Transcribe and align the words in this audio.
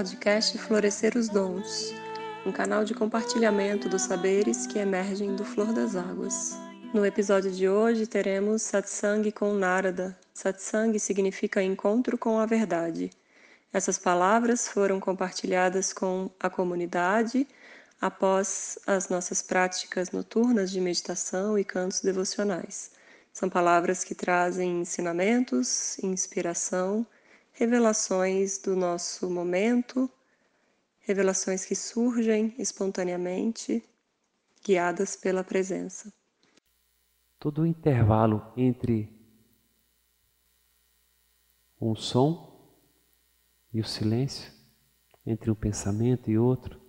podcast 0.00 0.56
Florescer 0.56 1.14
os 1.14 1.28
Dons, 1.28 1.92
um 2.46 2.50
canal 2.50 2.84
de 2.84 2.94
compartilhamento 2.94 3.86
dos 3.86 4.00
saberes 4.00 4.66
que 4.66 4.78
emergem 4.78 5.36
do 5.36 5.44
Flor 5.44 5.74
das 5.74 5.94
Águas. 5.94 6.56
No 6.94 7.04
episódio 7.04 7.50
de 7.50 7.68
hoje 7.68 8.06
teremos 8.06 8.62
Satsang 8.62 9.30
com 9.30 9.52
Narada. 9.52 10.18
Satsang 10.32 10.98
significa 10.98 11.62
encontro 11.62 12.16
com 12.16 12.38
a 12.38 12.46
verdade. 12.46 13.10
Essas 13.74 13.98
palavras 13.98 14.66
foram 14.66 14.98
compartilhadas 14.98 15.92
com 15.92 16.30
a 16.40 16.48
comunidade 16.48 17.46
após 18.00 18.78
as 18.86 19.10
nossas 19.10 19.42
práticas 19.42 20.12
noturnas 20.12 20.70
de 20.70 20.80
meditação 20.80 21.58
e 21.58 21.64
cantos 21.64 22.00
devocionais. 22.00 22.90
São 23.34 23.50
palavras 23.50 24.02
que 24.02 24.14
trazem 24.14 24.80
ensinamentos, 24.80 25.98
inspiração 25.98 27.06
revelações 27.60 28.56
do 28.56 28.74
nosso 28.74 29.28
momento, 29.28 30.10
revelações 31.00 31.62
que 31.66 31.74
surgem 31.74 32.54
espontaneamente, 32.58 33.84
guiadas 34.64 35.14
pela 35.14 35.44
presença. 35.44 36.10
Todo 37.38 37.60
o 37.60 37.66
intervalo 37.66 38.50
entre 38.56 39.12
um 41.78 41.94
som 41.94 42.66
e 43.74 43.80
o 43.82 43.84
silêncio, 43.84 44.50
entre 45.26 45.50
um 45.50 45.54
pensamento 45.54 46.30
e 46.30 46.38
outro, 46.38 46.80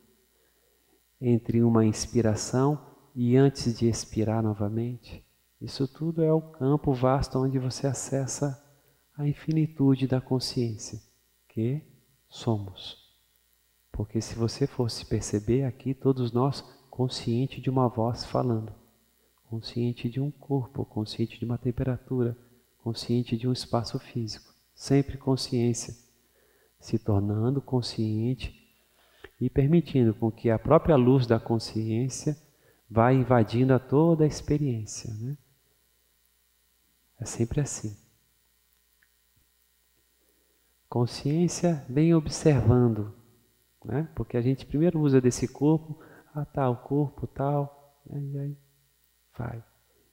entre 1.20 1.62
uma 1.62 1.86
inspiração 1.86 2.82
e 3.14 3.36
antes 3.36 3.78
de 3.78 3.90
expirar 3.90 4.42
novamente. 4.42 5.22
Isso 5.60 5.86
tudo 5.86 6.24
é 6.24 6.32
o 6.32 6.42
campo 6.42 6.94
vasto 6.94 7.38
onde 7.40 7.60
você 7.60 7.88
acessa 7.88 8.71
a 9.18 9.28
infinitude 9.28 10.08
da 10.08 10.22
consciência 10.22 11.02
que 11.48 11.82
somos. 12.30 13.12
Porque 13.92 14.22
se 14.22 14.36
você 14.36 14.66
fosse 14.66 15.06
perceber 15.06 15.66
aqui, 15.66 15.94
todos 15.94 16.32
nós, 16.32 16.62
consciente 16.90 17.60
de 17.60 17.70
uma 17.70 17.88
voz 17.88 18.26
falando, 18.26 18.74
consciente 19.50 20.10
de 20.10 20.20
um 20.20 20.32
corpo, 20.32 20.86
consciente 20.86 21.38
de 21.38 21.46
uma 21.46 21.58
temperatura, 21.58 22.38
consciente 22.80 23.38
de 23.38 23.48
um 23.48 23.54
espaço 23.54 24.00
físico, 24.00 24.54
sempre 24.74 25.18
consciência, 25.18 25.94
se 26.80 26.98
tornando 26.98 27.62
consciente 27.62 28.60
e 29.40 29.50
permitindo 29.50 30.14
com 30.14 30.32
que 30.32 30.50
a 30.50 30.58
própria 30.58 30.96
luz 30.96 31.28
da 31.28 31.40
consciência 31.40 32.38
vá 32.90 33.14
invadindo 33.14 33.74
a 33.74 33.80
toda 33.80 34.24
a 34.24 34.28
experiência. 34.28 35.14
Né? 35.14 35.38
É 37.20 37.26
sempre 37.26 37.62
assim. 37.62 38.01
Consciência 40.92 41.86
vem 41.88 42.14
observando, 42.14 43.16
né? 43.86 44.10
porque 44.14 44.36
a 44.36 44.42
gente 44.42 44.66
primeiro 44.66 45.00
usa 45.00 45.22
desse 45.22 45.48
corpo, 45.48 45.98
ah 46.36 46.44
tá, 46.44 46.70
o 46.70 46.76
corpo 46.76 47.26
tal, 47.28 48.04
né? 48.06 48.20
e 48.22 48.38
aí 48.38 48.58
vai. 49.38 49.64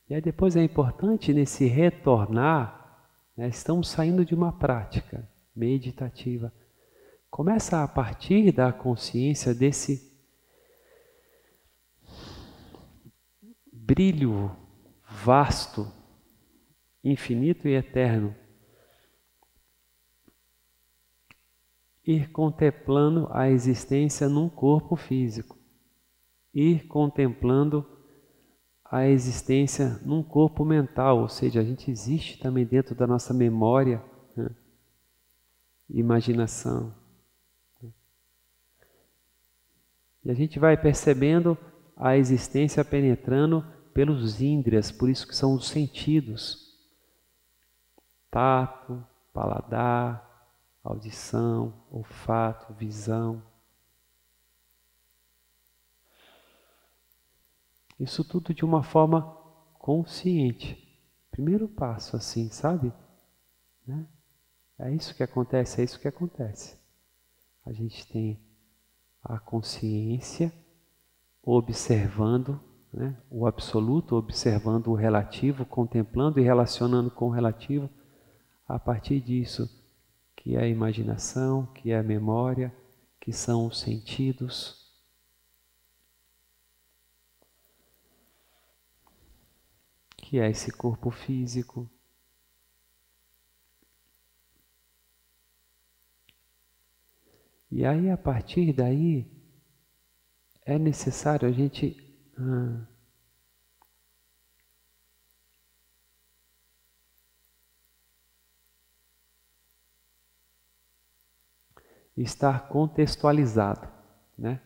E 0.09 0.15
aí 0.15 0.21
depois 0.21 0.55
é 0.55 0.63
importante 0.63 1.35
nesse 1.35 1.67
retornar, 1.67 3.11
né? 3.37 3.49
estamos 3.49 3.89
saindo 3.89 4.25
de 4.25 4.37
uma 4.37 4.57
prática 4.57 5.29
meditativa. 5.53 6.55
Começa 7.29 7.83
a 7.83 7.89
partir 7.89 8.53
da 8.53 8.73
consciência 8.73 9.53
desse 9.53 10.17
brilho 13.73 14.57
vasto, 15.25 15.93
infinito 17.03 17.67
e 17.67 17.75
eterno 17.75 18.33
ir 22.09 22.31
contemplando 22.31 23.29
a 23.31 23.51
existência 23.51 24.31
num 24.31 24.49
corpo 24.49 24.97
físico, 24.97 25.59
ir 26.55 26.87
contemplando 26.87 27.87
a 28.83 29.07
existência 29.07 30.01
num 30.03 30.23
corpo 30.23 30.65
mental, 30.65 31.19
ou 31.19 31.29
seja, 31.29 31.61
a 31.61 31.63
gente 31.63 31.91
existe 31.91 32.39
também 32.39 32.65
dentro 32.65 32.95
da 32.95 33.07
nossa 33.07 33.35
memória, 33.35 34.03
né? 34.35 34.49
imaginação. 35.91 36.95
E 40.25 40.31
a 40.31 40.35
gente 40.35 40.59
vai 40.59 40.79
percebendo 40.79 41.59
a 41.95 42.17
existência 42.17 42.83
penetrando 42.83 43.63
pelos 43.93 44.41
índrias, 44.41 44.91
por 44.91 45.11
isso 45.11 45.29
que 45.29 45.37
são 45.37 45.53
os 45.53 45.69
sentidos. 45.69 46.75
Tato, 48.31 49.05
paladar, 49.35 50.28
audição, 50.93 51.75
olfato, 51.91 52.73
visão. 52.73 53.43
Isso 58.01 58.25
tudo 58.25 58.55
de 58.55 58.65
uma 58.65 58.83
forma 58.83 59.23
consciente. 59.79 60.77
Primeiro 61.31 61.69
passo, 61.69 62.17
assim, 62.17 62.49
sabe? 62.51 62.93
Né? 63.87 64.07
É 64.79 64.91
isso 64.95 65.15
que 65.15 65.23
acontece, 65.23 65.81
é 65.81 65.85
isso 65.85 66.01
que 66.01 66.09
acontece. 66.09 66.79
A 67.67 67.73
gente 67.73 68.07
tem 68.07 68.41
a 69.23 69.39
consciência 69.39 70.53
observando 71.43 72.59
né, 72.93 73.21
o 73.31 73.47
absoluto, 73.47 74.17
observando 74.17 74.89
o 74.89 74.95
relativo, 74.95 75.67
contemplando 75.67 76.41
e 76.41 76.43
relacionando 76.43 77.11
com 77.11 77.27
o 77.27 77.33
relativo. 77.33 77.91
A 78.67 78.79
partir 78.79 79.21
disso, 79.21 79.78
que 80.49 80.57
é 80.57 80.61
a 80.61 80.67
imaginação, 80.67 81.67
que 81.75 81.91
é 81.91 81.99
a 81.99 82.03
memória, 82.03 82.75
que 83.21 83.35
são 83.35 83.67
os 83.67 83.81
sentidos. 83.81 84.91
Que 90.17 90.39
é 90.39 90.49
esse 90.49 90.73
corpo 90.73 91.11
físico. 91.11 91.87
E 97.71 97.85
aí, 97.85 98.09
a 98.09 98.17
partir 98.17 98.73
daí, 98.73 99.31
é 100.65 100.79
necessário 100.79 101.47
a 101.47 101.53
gente. 101.53 101.95
Ah, 102.39 102.87
estar 112.23 112.69
contextualizado, 112.69 113.89
né? 114.37 114.61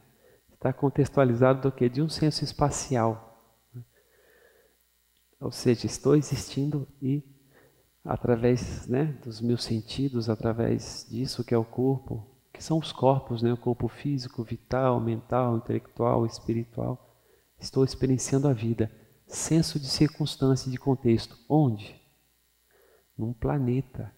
Estar 0.53 0.73
contextualizado 0.73 1.63
do 1.63 1.73
que? 1.73 1.89
De 1.89 2.01
um 2.01 2.09
senso 2.09 2.45
espacial. 2.45 3.29
Ou 5.41 5.51
seja, 5.51 5.87
estou 5.87 6.15
existindo 6.15 6.87
e 7.01 7.23
através 8.05 8.87
né, 8.87 9.19
dos 9.25 9.41
meus 9.41 9.65
sentidos, 9.65 10.29
através 10.29 11.07
disso 11.11 11.45
que 11.45 11.55
é 11.55 11.59
o 11.59 11.65
corpo, 11.65 12.33
que 12.53 12.62
são 12.62 12.79
os 12.79 12.93
corpos, 12.93 13.43
né? 13.43 13.53
o 13.53 13.57
corpo 13.57 13.89
físico, 13.89 14.45
vital, 14.45 15.01
mental, 15.01 15.57
intelectual, 15.57 16.25
espiritual, 16.27 17.19
estou 17.59 17.85
experienciando 17.85 18.49
a 18.49 18.53
vida. 18.53 18.91
Senso 19.27 19.81
de 19.81 19.87
circunstância 19.87 20.71
de 20.71 20.79
contexto. 20.79 21.37
Onde? 21.49 22.01
Num 23.17 23.33
planeta 23.33 24.12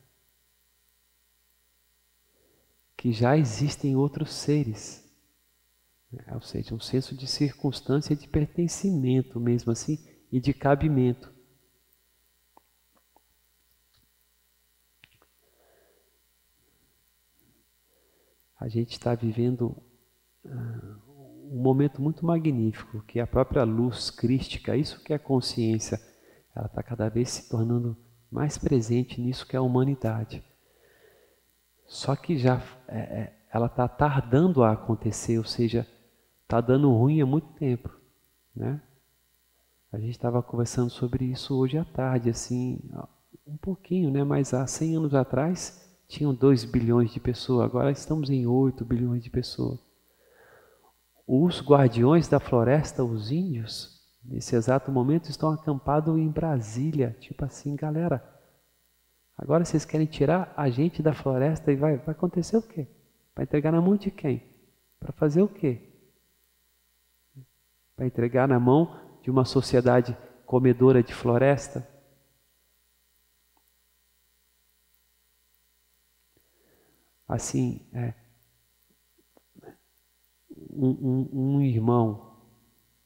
que 3.04 3.12
já 3.12 3.36
existem 3.36 3.94
outros 3.94 4.32
seres. 4.32 5.04
Né? 6.10 6.24
Ou 6.32 6.40
seja, 6.40 6.74
um 6.74 6.80
senso 6.80 7.14
de 7.14 7.26
circunstância 7.26 8.16
de 8.16 8.26
pertencimento 8.26 9.38
mesmo 9.38 9.70
assim 9.70 10.02
e 10.32 10.40
de 10.40 10.54
cabimento. 10.54 11.30
A 18.58 18.68
gente 18.68 18.92
está 18.92 19.14
vivendo 19.14 19.76
uh, 20.46 21.52
um 21.52 21.60
momento 21.60 22.00
muito 22.00 22.24
magnífico, 22.24 23.02
que 23.02 23.18
é 23.18 23.22
a 23.22 23.26
própria 23.26 23.64
luz 23.64 24.08
crística, 24.08 24.74
isso 24.74 25.04
que 25.04 25.12
é 25.12 25.16
a 25.16 25.18
consciência, 25.18 26.00
ela 26.56 26.64
está 26.64 26.82
cada 26.82 27.10
vez 27.10 27.28
se 27.28 27.50
tornando 27.50 27.94
mais 28.30 28.56
presente 28.56 29.20
nisso 29.20 29.46
que 29.46 29.54
é 29.54 29.58
a 29.58 29.62
humanidade. 29.62 30.42
Só 31.86 32.16
que 32.16 32.36
já 32.38 32.62
é, 32.88 32.98
é, 32.98 33.32
ela 33.52 33.66
está 33.66 33.86
tardando 33.86 34.62
a 34.62 34.72
acontecer, 34.72 35.38
ou 35.38 35.44
seja, 35.44 35.86
está 36.42 36.60
dando 36.60 36.92
ruim 36.92 37.20
há 37.20 37.26
muito 37.26 37.48
tempo, 37.54 37.90
né? 38.54 38.80
A 39.92 39.98
gente 39.98 40.10
estava 40.10 40.42
conversando 40.42 40.90
sobre 40.90 41.24
isso 41.24 41.56
hoje 41.56 41.78
à 41.78 41.84
tarde, 41.84 42.28
assim, 42.28 42.80
um 43.46 43.56
pouquinho, 43.56 44.10
né? 44.10 44.24
Mas 44.24 44.52
há 44.52 44.66
100 44.66 44.96
anos 44.96 45.14
atrás 45.14 45.84
tinham 46.08 46.34
2 46.34 46.64
bilhões 46.64 47.12
de 47.12 47.20
pessoas, 47.20 47.64
agora 47.64 47.92
estamos 47.92 48.28
em 48.28 48.46
8 48.46 48.84
bilhões 48.84 49.22
de 49.22 49.30
pessoas. 49.30 49.78
Os 51.26 51.62
guardiões 51.62 52.28
da 52.28 52.40
floresta, 52.40 53.04
os 53.04 53.30
índios, 53.30 54.00
nesse 54.24 54.56
exato 54.56 54.90
momento 54.90 55.30
estão 55.30 55.50
acampados 55.50 56.18
em 56.18 56.28
Brasília, 56.28 57.16
tipo 57.20 57.44
assim, 57.44 57.76
galera, 57.76 58.33
Agora 59.36 59.64
vocês 59.64 59.84
querem 59.84 60.06
tirar 60.06 60.52
a 60.56 60.70
gente 60.70 61.02
da 61.02 61.12
floresta 61.12 61.72
e 61.72 61.76
vai, 61.76 61.96
vai 61.96 62.14
acontecer 62.14 62.56
o 62.56 62.62
quê? 62.62 62.86
Para 63.34 63.44
entregar 63.44 63.72
na 63.72 63.80
mão 63.80 63.96
de 63.96 64.10
quem? 64.10 64.42
Para 65.00 65.12
fazer 65.12 65.42
o 65.42 65.48
quê? 65.48 65.82
Para 67.96 68.06
entregar 68.06 68.46
na 68.46 68.60
mão 68.60 69.00
de 69.22 69.30
uma 69.30 69.44
sociedade 69.44 70.16
comedora 70.46 71.02
de 71.02 71.12
floresta? 71.12 71.86
Assim, 77.26 77.80
é, 77.92 78.14
um, 80.70 80.88
um, 80.90 81.28
um 81.32 81.60
irmão 81.62 82.36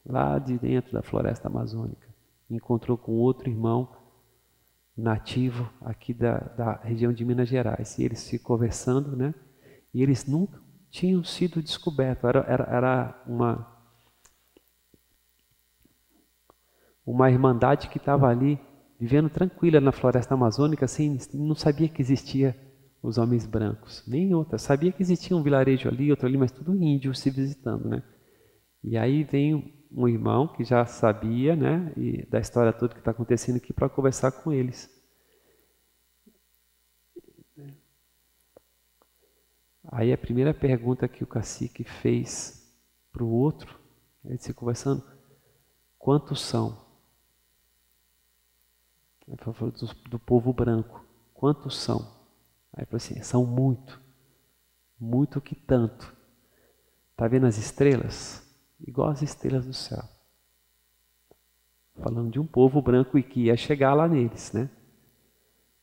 lá 0.04 0.38
de 0.38 0.58
dentro 0.58 0.92
da 0.92 1.02
floresta 1.02 1.48
amazônica 1.48 2.08
encontrou 2.50 2.96
com 2.96 3.12
outro 3.12 3.48
irmão 3.48 3.97
nativo 4.98 5.70
aqui 5.80 6.12
da, 6.12 6.38
da 6.38 6.72
região 6.82 7.12
de 7.12 7.24
Minas 7.24 7.48
Gerais. 7.48 7.96
E 7.98 8.04
eles 8.04 8.18
se 8.18 8.38
conversando, 8.38 9.16
né? 9.16 9.32
E 9.94 10.02
eles 10.02 10.26
nunca 10.26 10.60
tinham 10.90 11.22
sido 11.22 11.62
descobertos. 11.62 12.24
Era, 12.24 12.40
era, 12.40 12.64
era 12.64 13.22
uma, 13.26 13.66
uma 17.06 17.30
irmandade 17.30 17.88
que 17.88 17.98
estava 17.98 18.28
ali, 18.28 18.58
vivendo 18.98 19.30
tranquila 19.30 19.80
na 19.80 19.92
floresta 19.92 20.34
amazônica, 20.34 20.88
sem, 20.88 21.16
não 21.32 21.54
sabia 21.54 21.88
que 21.88 22.02
existia 22.02 22.56
os 23.00 23.16
homens 23.16 23.46
brancos, 23.46 24.02
nem 24.08 24.34
outra. 24.34 24.58
Sabia 24.58 24.90
que 24.90 25.00
existia 25.00 25.36
um 25.36 25.42
vilarejo 25.42 25.88
ali, 25.88 26.10
outro 26.10 26.26
ali, 26.26 26.36
mas 26.36 26.50
tudo 26.50 26.74
índio 26.74 27.14
se 27.14 27.30
visitando, 27.30 27.88
né? 27.88 28.02
E 28.82 28.96
aí 28.96 29.22
vem 29.22 29.77
um 29.90 30.06
irmão 30.06 30.48
que 30.48 30.64
já 30.64 30.84
sabia, 30.86 31.56
né, 31.56 31.92
e 31.96 32.24
da 32.26 32.38
história 32.38 32.72
toda 32.72 32.94
que 32.94 33.00
está 33.00 33.10
acontecendo 33.10 33.56
aqui 33.56 33.72
para 33.72 33.88
conversar 33.88 34.32
com 34.32 34.52
eles. 34.52 34.90
Aí 39.90 40.12
a 40.12 40.18
primeira 40.18 40.52
pergunta 40.52 41.08
que 41.08 41.24
o 41.24 41.26
cacique 41.26 41.82
fez 41.82 42.70
para 43.10 43.24
o 43.24 43.30
outro, 43.30 43.78
ele 44.24 44.38
se 44.38 44.52
conversando, 44.52 45.02
quantos 45.98 46.42
são? 46.42 46.86
Ele 49.26 49.36
falou 49.38 49.72
do, 49.72 49.94
do 50.10 50.18
povo 50.18 50.52
branco, 50.52 51.04
quantos 51.32 51.76
são? 51.76 52.00
Aí 52.72 52.84
falou 52.84 52.98
assim, 52.98 53.20
são 53.22 53.46
muito, 53.46 54.00
muito 55.00 55.40
que 55.40 55.54
tanto. 55.54 56.14
Está 57.12 57.26
vendo 57.26 57.46
as 57.46 57.56
estrelas? 57.56 58.47
Igual 58.86 59.10
as 59.10 59.22
estrelas 59.22 59.66
do 59.66 59.74
céu. 59.74 60.02
Falando 61.96 62.30
de 62.30 62.38
um 62.38 62.46
povo 62.46 62.80
branco 62.80 63.18
e 63.18 63.22
que 63.22 63.44
ia 63.46 63.56
chegar 63.56 63.94
lá 63.94 64.06
neles, 64.06 64.52
né? 64.52 64.70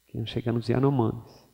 Que 0.07 0.17
iam 0.17 0.25
chegar 0.25 0.51
nos 0.51 0.69
Yanomamis. 0.69 1.45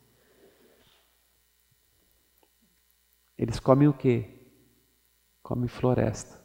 Eles 3.38 3.60
comem 3.60 3.88
o 3.88 3.94
quê? 3.94 4.40
Comem 5.42 5.68
floresta. 5.68 6.40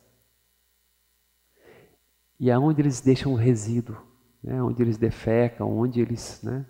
E 2.41 2.51
aonde 2.51 2.81
eles 2.81 3.01
deixam 3.01 3.33
o 3.33 3.37
resíduo, 3.37 3.97
né? 4.43 4.63
onde 4.63 4.83
eles 4.83 4.97
defecam, 4.97 5.71
onde 5.77 6.01
eles, 6.01 6.43
né? 6.43 6.67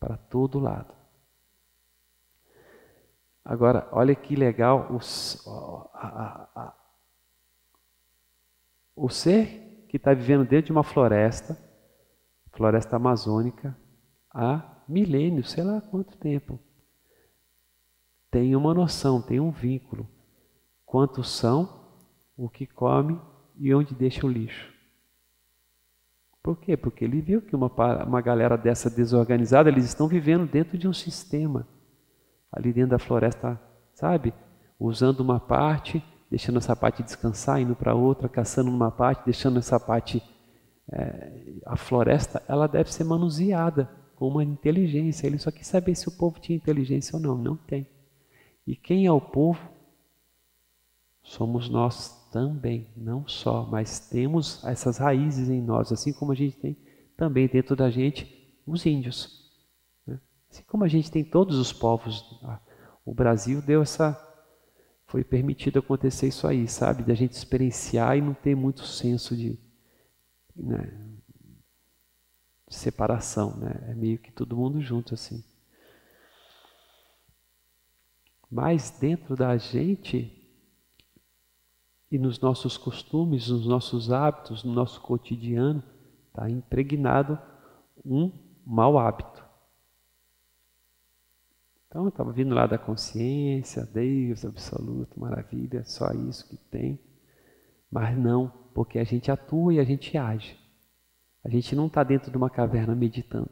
Para 0.00 0.16
todo 0.16 0.58
lado. 0.58 0.92
Agora, 3.44 3.88
olha 3.92 4.14
que 4.14 4.36
legal 4.36 4.92
os, 4.92 5.44
a, 5.94 6.48
a, 6.54 6.74
o 8.94 9.08
ser 9.08 9.86
que 9.88 9.96
está 9.96 10.14
vivendo 10.14 10.44
dentro 10.44 10.66
de 10.66 10.72
uma 10.72 10.82
floresta, 10.82 11.58
floresta 12.52 12.96
amazônica, 12.96 13.76
há 14.30 14.82
milênios, 14.88 15.50
sei 15.50 15.64
lá 15.64 15.80
quanto 15.80 16.16
tempo, 16.16 16.58
tem 18.30 18.56
uma 18.56 18.72
noção, 18.72 19.20
tem 19.20 19.38
um 19.38 19.50
vínculo. 19.50 20.08
Quantos 20.86 21.30
são, 21.30 21.82
o 22.36 22.48
que 22.48 22.66
come 22.66 23.20
e 23.56 23.74
onde 23.74 23.94
deixa 23.94 24.26
o 24.26 24.30
lixo. 24.30 24.72
Por 26.42 26.58
quê? 26.58 26.76
Porque 26.76 27.04
ele 27.04 27.20
viu 27.20 27.40
que 27.40 27.54
uma, 27.54 27.70
uma 28.04 28.20
galera 28.20 28.56
dessa 28.56 28.90
desorganizada, 28.90 29.68
eles 29.68 29.84
estão 29.84 30.08
vivendo 30.08 30.50
dentro 30.50 30.76
de 30.76 30.88
um 30.88 30.92
sistema, 30.92 31.68
ali 32.50 32.72
dentro 32.72 32.90
da 32.90 32.98
floresta, 32.98 33.60
sabe? 33.94 34.34
Usando 34.78 35.20
uma 35.20 35.38
parte 35.38 36.02
deixando 36.32 36.56
essa 36.56 36.74
parte 36.74 37.02
descansar, 37.02 37.60
indo 37.60 37.76
para 37.76 37.94
outra, 37.94 38.26
caçando 38.26 38.70
numa 38.70 38.90
parte, 38.90 39.26
deixando 39.26 39.58
essa 39.58 39.78
parte. 39.78 40.22
É, 40.90 41.60
a 41.66 41.76
floresta, 41.76 42.42
ela 42.48 42.66
deve 42.66 42.92
ser 42.92 43.04
manuseada 43.04 43.88
com 44.16 44.28
uma 44.28 44.42
inteligência. 44.42 45.26
Ele 45.26 45.36
só 45.38 45.50
quis 45.50 45.66
saber 45.66 45.94
se 45.94 46.08
o 46.08 46.16
povo 46.16 46.40
tinha 46.40 46.56
inteligência 46.56 47.14
ou 47.14 47.22
não. 47.22 47.36
Não 47.36 47.54
tem. 47.54 47.86
E 48.66 48.74
quem 48.74 49.04
é 49.04 49.12
o 49.12 49.20
povo? 49.20 49.60
Somos 51.22 51.68
nós 51.68 52.26
também, 52.32 52.88
não 52.96 53.28
só, 53.28 53.66
mas 53.70 54.00
temos 54.08 54.64
essas 54.64 54.96
raízes 54.96 55.50
em 55.50 55.60
nós, 55.60 55.92
assim 55.92 56.14
como 56.14 56.32
a 56.32 56.34
gente 56.34 56.56
tem 56.56 56.76
também 57.14 57.46
dentro 57.46 57.76
da 57.76 57.90
gente 57.90 58.56
os 58.66 58.86
índios. 58.86 59.52
Né? 60.06 60.18
Assim 60.50 60.64
como 60.66 60.82
a 60.82 60.88
gente 60.88 61.10
tem 61.10 61.22
todos 61.22 61.58
os 61.58 61.74
povos. 61.74 62.24
O 63.04 63.12
Brasil 63.12 63.60
deu 63.60 63.82
essa 63.82 64.31
foi 65.12 65.22
permitido 65.22 65.78
acontecer 65.78 66.28
isso 66.28 66.46
aí, 66.46 66.66
sabe? 66.66 67.02
De 67.02 67.12
a 67.12 67.14
gente 67.14 67.32
experienciar 67.32 68.16
e 68.16 68.22
não 68.22 68.32
ter 68.32 68.56
muito 68.56 68.86
senso 68.86 69.36
de, 69.36 69.58
né, 70.56 70.90
de 72.66 72.74
separação, 72.74 73.54
né? 73.58 73.88
É 73.88 73.94
meio 73.94 74.18
que 74.18 74.32
todo 74.32 74.56
mundo 74.56 74.80
junto 74.80 75.12
assim. 75.12 75.44
Mas 78.50 78.88
dentro 78.88 79.36
da 79.36 79.54
gente 79.58 80.32
e 82.10 82.16
nos 82.16 82.40
nossos 82.40 82.78
costumes, 82.78 83.48
nos 83.48 83.66
nossos 83.66 84.10
hábitos, 84.10 84.64
no 84.64 84.72
nosso 84.72 84.98
cotidiano, 85.02 85.84
está 86.28 86.48
impregnado 86.48 87.38
um 88.02 88.32
mau 88.64 88.98
hábito. 88.98 89.41
Então, 91.92 92.08
estava 92.08 92.32
vindo 92.32 92.54
lá 92.54 92.66
da 92.66 92.78
consciência, 92.78 93.84
Deus 93.84 94.46
absoluto, 94.46 95.20
maravilha, 95.20 95.84
só 95.84 96.10
isso 96.12 96.48
que 96.48 96.56
tem. 96.56 96.98
Mas 97.90 98.16
não, 98.16 98.48
porque 98.72 98.98
a 98.98 99.04
gente 99.04 99.30
atua 99.30 99.74
e 99.74 99.78
a 99.78 99.84
gente 99.84 100.16
age. 100.16 100.58
A 101.44 101.50
gente 101.50 101.76
não 101.76 101.88
está 101.88 102.02
dentro 102.02 102.30
de 102.30 102.36
uma 102.38 102.48
caverna 102.48 102.94
meditando 102.94 103.50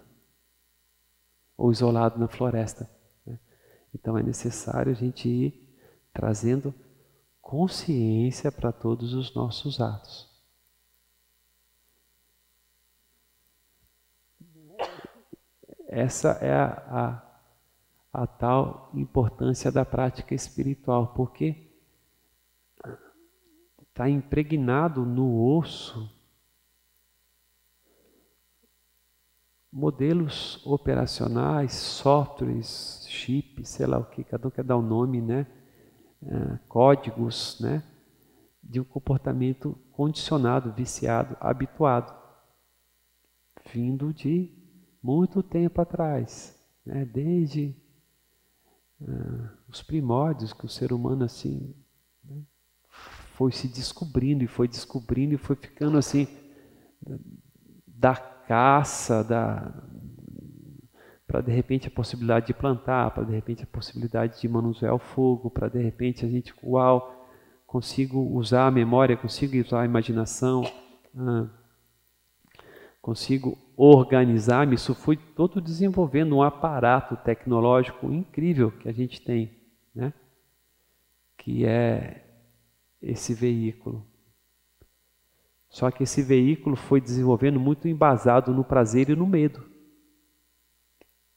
ou 1.55 1.71
isolado 1.71 2.19
na 2.19 2.29
floresta. 2.29 2.91
Né? 3.27 3.39
Então 3.95 4.17
é 4.17 4.23
necessário 4.23 4.91
a 4.91 4.95
gente 4.95 5.29
ir 5.29 5.77
trazendo 6.11 6.75
consciência 7.43 8.51
para 8.51 8.73
todos 8.73 9.13
os 9.13 9.35
nossos 9.35 9.83
atos. 9.83 10.31
Essa 15.87 16.39
é 16.41 16.55
a, 16.55 16.73
a 16.89 17.30
a 18.13 18.27
tal 18.27 18.91
importância 18.95 19.71
da 19.71 19.85
prática 19.85 20.35
espiritual, 20.35 21.09
porque 21.15 21.71
está 23.83 24.09
impregnado 24.09 25.05
no 25.05 25.57
osso 25.57 26.11
modelos 29.73 30.65
operacionais, 30.67 31.75
softwares, 31.75 33.07
chips, 33.09 33.69
sei 33.69 33.87
lá 33.87 33.99
o 33.99 34.05
que, 34.05 34.25
cada 34.25 34.49
um 34.49 34.51
quer 34.51 34.65
dar 34.65 34.77
o 34.77 34.81
um 34.81 34.87
nome, 34.87 35.21
né? 35.21 35.47
É, 36.23 36.59
códigos, 36.69 37.59
né? 37.61 37.83
De 38.63 38.81
um 38.81 38.85
comportamento 38.85 39.79
condicionado, 39.93 40.73
viciado, 40.73 41.37
habituado, 41.41 42.13
vindo 43.73 44.13
de 44.13 44.53
muito 45.03 45.43
tempo 45.43 45.81
atrás, 45.81 46.59
né? 46.85 47.05
desde 47.05 47.75
ah, 49.09 49.51
os 49.69 49.83
primórdios 49.83 50.53
que 50.53 50.67
o 50.67 50.69
ser 50.69 50.93
humano 50.93 51.25
assim 51.25 51.75
né, 52.25 52.43
foi 53.35 53.53
se 53.53 53.69
descobrindo 53.69 54.45
e 54.45 54.47
foi 54.47 54.69
descobrindo 54.69 55.35
e 55.35 55.39
foi 55.39 55.57
ficando 55.57 55.97
assim 55.97 56.29
da 57.87 58.15
caça, 58.17 59.23
da 59.23 59.73
para 61.31 61.41
de 61.43 61.53
repente 61.53 61.87
a 61.87 61.91
possibilidade 61.93 62.49
de 62.49 62.55
plantar, 62.55 63.13
para 63.13 63.23
de 63.23 63.33
repente 63.33 63.63
a 63.63 63.67
possibilidade 63.67 64.41
de 64.41 64.49
manusear 64.49 64.93
o 64.93 64.99
fogo, 64.99 65.49
para 65.49 65.69
de 65.69 65.81
repente 65.81 66.27
a 66.27 66.29
gente, 66.29 66.53
uau, 66.61 67.29
consigo 67.65 68.19
usar 68.37 68.67
a 68.67 68.71
memória, 68.71 69.17
consigo 69.17 69.57
usar 69.57 69.83
a 69.83 69.85
imaginação, 69.85 70.65
ah, 71.17 71.47
consigo 73.01 73.57
organizar-me, 73.77 74.75
isso 74.75 74.95
foi 74.95 75.17
todo 75.17 75.61
desenvolvendo 75.61 76.37
um 76.37 76.43
aparato 76.43 77.17
tecnológico 77.17 78.13
incrível 78.13 78.71
que 78.71 78.89
a 78.89 78.93
gente 78.93 79.21
tem, 79.23 79.51
né? 79.95 80.13
que 81.37 81.65
é 81.65 82.25
esse 83.01 83.33
veículo. 83.33 84.07
Só 85.69 85.91
que 85.91 86.03
esse 86.03 86.21
veículo 86.23 86.77
foi 86.77 87.01
desenvolvendo 87.01 87.59
muito 87.59 87.89
embasado 87.89 88.53
no 88.53 88.65
prazer 88.65 89.09
e 89.09 89.17
no 89.17 89.27
medo. 89.27 89.65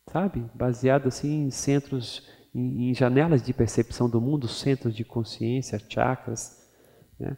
Sabe? 0.08 0.44
Baseado 0.54 1.08
assim 1.08 1.46
em 1.46 1.52
centros 1.52 2.28
em, 2.54 2.90
em 2.90 2.94
janelas 2.94 3.42
de 3.42 3.54
percepção 3.54 4.10
do 4.10 4.22
mundo, 4.22 4.48
centros 4.48 4.96
de 4.96 5.04
consciência, 5.04 5.80
chakras, 5.90 6.70
né? 7.20 7.38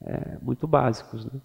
é, 0.00 0.38
muito 0.40 0.66
básicos. 0.66 1.24
Né? 1.26 1.40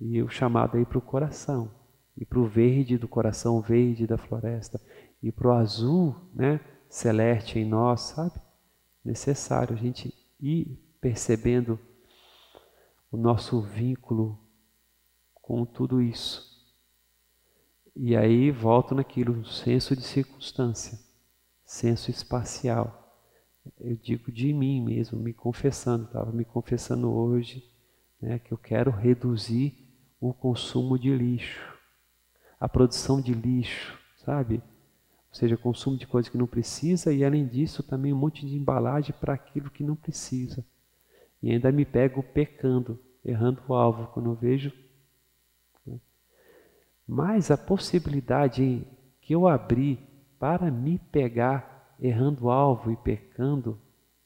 E 0.00 0.22
o 0.22 0.28
chamado 0.28 0.78
aí 0.78 0.84
para 0.84 0.98
o 0.98 1.02
coração, 1.02 1.70
e 2.16 2.24
para 2.24 2.38
o 2.38 2.46
verde 2.46 2.96
do 2.96 3.06
coração 3.06 3.60
verde 3.60 4.06
da 4.06 4.16
floresta, 4.16 4.80
e 5.22 5.30
para 5.30 5.48
o 5.48 5.52
azul 5.52 6.16
né, 6.34 6.60
celeste 6.88 7.58
em 7.58 7.64
nós, 7.64 8.00
sabe? 8.00 8.40
Necessário 9.04 9.74
a 9.74 9.78
gente 9.78 10.14
ir 10.40 10.78
percebendo 11.00 11.78
o 13.10 13.16
nosso 13.16 13.60
vínculo 13.60 14.38
com 15.34 15.64
tudo 15.64 16.00
isso. 16.00 16.48
E 17.94 18.16
aí 18.16 18.50
volto 18.50 18.94
naquilo, 18.94 19.44
senso 19.44 19.96
de 19.96 20.02
circunstância, 20.02 20.98
senso 21.64 22.10
espacial. 22.10 22.96
Eu 23.78 23.96
digo 23.96 24.30
de 24.32 24.52
mim 24.52 24.82
mesmo, 24.82 25.18
me 25.18 25.34
confessando, 25.34 26.04
estava 26.04 26.32
me 26.32 26.44
confessando 26.44 27.12
hoje, 27.12 27.64
né, 28.20 28.38
que 28.38 28.52
eu 28.52 28.58
quero 28.58 28.90
reduzir 28.90 29.79
o 30.20 30.34
consumo 30.34 30.98
de 30.98 31.14
lixo, 31.14 31.78
a 32.60 32.68
produção 32.68 33.20
de 33.20 33.32
lixo, 33.32 33.98
sabe? 34.18 34.56
Ou 34.56 35.34
seja, 35.34 35.56
consumo 35.56 35.96
de 35.96 36.06
coisas 36.06 36.28
que 36.28 36.36
não 36.36 36.46
precisa 36.46 37.12
e 37.12 37.24
além 37.24 37.46
disso 37.46 37.82
também 37.82 38.12
um 38.12 38.18
monte 38.18 38.46
de 38.46 38.56
embalagem 38.56 39.14
para 39.18 39.32
aquilo 39.32 39.70
que 39.70 39.82
não 39.82 39.96
precisa. 39.96 40.64
E 41.42 41.50
ainda 41.50 41.72
me 41.72 41.86
pego 41.86 42.22
pecando, 42.22 42.98
errando 43.24 43.62
o 43.66 43.74
alvo 43.74 44.08
quando 44.08 44.30
eu 44.30 44.34
vejo. 44.34 44.72
Né? 45.86 45.98
Mas 47.06 47.50
a 47.50 47.56
possibilidade 47.56 48.86
que 49.22 49.34
eu 49.34 49.48
abri 49.48 49.98
para 50.38 50.70
me 50.70 50.98
pegar 50.98 51.96
errando 51.98 52.46
o 52.46 52.50
alvo 52.50 52.90
e 52.90 52.96
pecando 52.96 53.78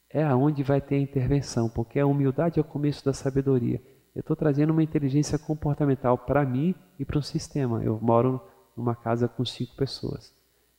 é 0.09 0.23
aonde 0.23 0.63
vai 0.63 0.81
ter 0.81 0.95
a 0.95 0.99
intervenção, 0.99 1.69
porque 1.69 1.99
a 1.99 2.05
humildade 2.05 2.57
é 2.57 2.61
o 2.61 2.65
começo 2.65 3.03
da 3.03 3.13
sabedoria. 3.13 3.81
Eu 4.15 4.21
estou 4.21 4.35
trazendo 4.35 4.71
uma 4.71 4.81
inteligência 4.81 5.37
comportamental 5.37 6.17
para 6.17 6.45
mim 6.45 6.73
e 6.97 7.03
para 7.03 7.19
o 7.19 7.23
sistema. 7.23 7.83
Eu 7.83 7.99
moro 8.01 8.41
numa 8.75 8.95
casa 8.95 9.27
com 9.27 9.43
cinco 9.43 9.75
pessoas. 9.75 10.33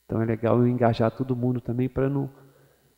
Então 0.06 0.22
é 0.22 0.24
legal 0.24 0.58
eu 0.58 0.66
engajar 0.66 1.10
todo 1.10 1.36
mundo 1.36 1.60
também 1.60 1.88
para 1.88 2.08
não. 2.08 2.30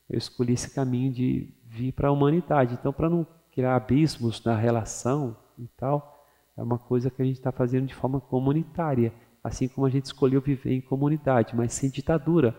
Eu 0.08 0.16
escolhi 0.16 0.52
esse 0.52 0.72
caminho 0.72 1.12
de 1.12 1.52
vir 1.64 1.92
para 1.92 2.08
a 2.08 2.12
humanidade. 2.12 2.74
Então, 2.74 2.92
para 2.92 3.10
não 3.10 3.26
criar 3.52 3.74
abismos 3.74 4.44
na 4.44 4.54
relação 4.54 5.36
e 5.58 5.66
tal, 5.76 6.24
é 6.56 6.62
uma 6.62 6.78
coisa 6.78 7.10
que 7.10 7.20
a 7.20 7.24
gente 7.24 7.38
está 7.38 7.50
fazendo 7.50 7.86
de 7.86 7.94
forma 7.94 8.20
comunitária. 8.20 9.12
Assim 9.42 9.66
como 9.66 9.86
a 9.86 9.90
gente 9.90 10.04
escolheu 10.04 10.40
viver 10.40 10.72
em 10.72 10.80
comunidade, 10.80 11.56
mas 11.56 11.72
sem 11.72 11.90
ditadura. 11.90 12.56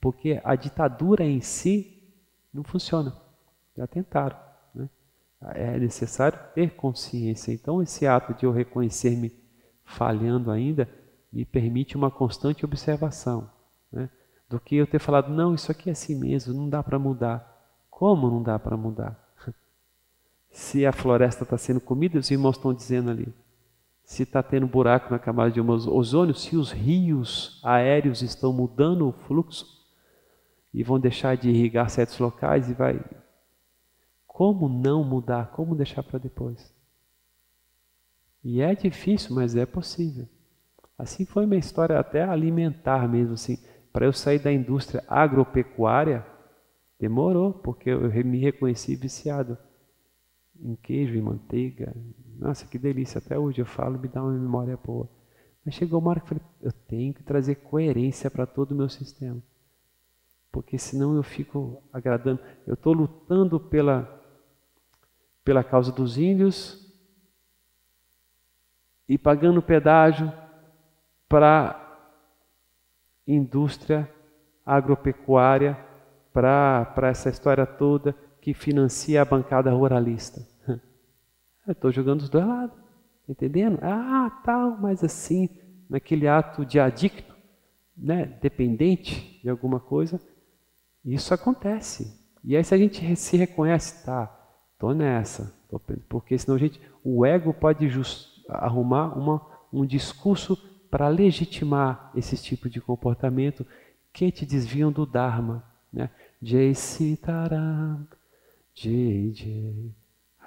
Porque 0.00 0.40
a 0.42 0.54
ditadura 0.54 1.24
em 1.24 1.40
si 1.40 2.02
não 2.52 2.64
funciona. 2.64 3.14
Já 3.76 3.86
tentaram. 3.86 4.51
É 5.54 5.78
necessário 5.78 6.38
ter 6.54 6.74
consciência. 6.76 7.52
Então, 7.52 7.82
esse 7.82 8.06
ato 8.06 8.32
de 8.34 8.46
eu 8.46 8.52
reconhecer-me 8.52 9.32
falhando 9.84 10.50
ainda 10.50 10.88
me 11.32 11.44
permite 11.44 11.96
uma 11.96 12.10
constante 12.10 12.64
observação. 12.64 13.50
Né? 13.90 14.08
Do 14.48 14.60
que 14.60 14.76
eu 14.76 14.86
ter 14.86 14.98
falado, 14.98 15.32
não, 15.32 15.54
isso 15.54 15.72
aqui 15.72 15.88
é 15.88 15.92
assim 15.92 16.14
mesmo, 16.14 16.54
não 16.54 16.68
dá 16.68 16.82
para 16.82 16.98
mudar. 16.98 17.48
Como 17.90 18.30
não 18.30 18.42
dá 18.42 18.58
para 18.58 18.76
mudar? 18.76 19.18
Se 20.50 20.84
a 20.84 20.92
floresta 20.92 21.44
está 21.44 21.56
sendo 21.56 21.80
comida, 21.80 22.18
os 22.18 22.30
irmãos 22.30 22.56
estão 22.56 22.74
dizendo 22.74 23.10
ali. 23.10 23.32
Se 24.04 24.24
está 24.24 24.42
tendo 24.42 24.66
buraco 24.66 25.10
na 25.10 25.18
camada 25.18 25.50
de 25.50 25.60
ozônio, 25.60 26.34
se 26.34 26.56
os 26.56 26.70
rios 26.70 27.60
aéreos 27.64 28.20
estão 28.20 28.52
mudando 28.52 29.08
o 29.08 29.12
fluxo 29.12 29.64
e 30.74 30.82
vão 30.82 30.98
deixar 30.98 31.36
de 31.36 31.48
irrigar 31.48 31.88
certos 31.88 32.18
locais 32.18 32.68
e 32.68 32.74
vai. 32.74 33.00
Como 34.32 34.66
não 34.68 35.04
mudar? 35.04 35.50
Como 35.52 35.74
deixar 35.74 36.02
para 36.02 36.18
depois? 36.18 36.72
E 38.42 38.60
é 38.62 38.74
difícil, 38.74 39.34
mas 39.34 39.54
é 39.54 39.66
possível. 39.66 40.26
Assim 40.98 41.24
foi 41.24 41.46
minha 41.46 41.60
história 41.60 41.98
até 41.98 42.22
alimentar 42.22 43.06
mesmo 43.06 43.34
assim. 43.34 43.58
Para 43.92 44.06
eu 44.06 44.12
sair 44.12 44.38
da 44.38 44.50
indústria 44.50 45.04
agropecuária, 45.06 46.24
demorou, 46.98 47.52
porque 47.52 47.90
eu 47.90 48.00
me 48.24 48.38
reconheci 48.38 48.96
viciado 48.96 49.58
em 50.58 50.74
queijo 50.76 51.14
e 51.14 51.20
manteiga. 51.20 51.94
Nossa, 52.38 52.66
que 52.66 52.78
delícia! 52.78 53.18
Até 53.18 53.38
hoje 53.38 53.60
eu 53.60 53.66
falo, 53.66 53.98
me 53.98 54.08
dá 54.08 54.22
uma 54.22 54.32
memória 54.32 54.78
boa. 54.82 55.08
Mas 55.64 55.74
chegou 55.74 56.00
uma 56.00 56.10
hora 56.10 56.20
que 56.20 56.24
eu 56.24 56.28
falei, 56.28 56.44
eu 56.62 56.72
tenho 56.72 57.12
que 57.12 57.22
trazer 57.22 57.56
coerência 57.56 58.30
para 58.30 58.46
todo 58.46 58.72
o 58.72 58.74
meu 58.74 58.88
sistema. 58.88 59.42
Porque 60.50 60.78
senão 60.78 61.14
eu 61.14 61.22
fico 61.22 61.82
agradando. 61.92 62.40
Eu 62.66 62.74
estou 62.74 62.92
lutando 62.92 63.60
pela, 63.60 64.21
pela 65.44 65.64
causa 65.64 65.90
dos 65.90 66.18
índios 66.18 66.82
e 69.08 69.18
pagando 69.18 69.60
pedágio 69.60 70.32
para 71.28 71.78
indústria 73.26 74.08
agropecuária, 74.64 75.78
para 76.32 77.08
essa 77.08 77.28
história 77.28 77.66
toda 77.66 78.14
que 78.40 78.54
financia 78.54 79.20
a 79.20 79.24
bancada 79.24 79.70
ruralista. 79.70 80.40
Estou 81.68 81.92
jogando 81.92 82.22
os 82.22 82.28
dois 82.28 82.46
lados, 82.46 82.76
entendendo? 83.28 83.78
Ah, 83.82 84.40
tal, 84.44 84.78
mas 84.78 85.04
assim, 85.04 85.48
naquele 85.88 86.26
ato 86.26 86.64
de 86.64 86.80
adicto, 86.80 87.34
né, 87.96 88.24
dependente 88.40 89.40
de 89.42 89.48
alguma 89.50 89.78
coisa, 89.78 90.20
isso 91.04 91.34
acontece. 91.34 92.18
E 92.42 92.56
aí 92.56 92.64
se 92.64 92.74
a 92.74 92.78
gente 92.78 93.14
se 93.16 93.36
reconhece, 93.36 94.04
tá, 94.04 94.41
tô 94.82 94.92
nessa, 94.92 95.54
tô, 95.70 95.78
porque 96.08 96.36
senão 96.36 96.58
gente, 96.58 96.80
o 97.04 97.24
ego 97.24 97.54
pode 97.54 97.88
just, 97.88 98.44
arrumar 98.48 99.16
uma, 99.16 99.40
um 99.72 99.86
discurso 99.86 100.56
para 100.90 101.06
legitimar 101.06 102.10
esse 102.16 102.36
tipo 102.36 102.68
de 102.68 102.80
comportamento 102.80 103.64
que 104.12 104.32
te 104.32 104.44
desviam 104.44 104.90
do 104.90 105.06
Dharma. 105.06 105.62
Né? 105.92 106.10
Jai 106.42 106.74
Sitaram, 106.74 108.08
Jai 108.74 109.32
Jai 109.32 109.94